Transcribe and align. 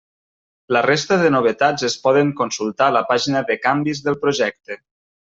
La 0.75 0.81
resta 0.85 1.17
de 1.23 1.29
novetats 1.35 1.85
es 1.89 1.97
poden 2.07 2.31
consultar 2.39 2.87
a 2.89 2.95
la 2.97 3.07
pàgina 3.11 3.45
de 3.51 3.59
canvis 3.67 4.03
del 4.09 4.19
projecte. 4.25 4.79